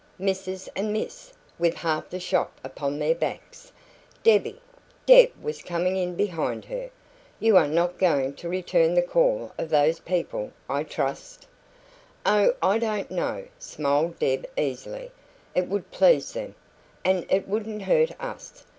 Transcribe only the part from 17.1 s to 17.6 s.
it